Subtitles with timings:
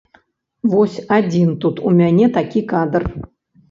[0.71, 3.11] Вось адзін тут у мяне такі кадр.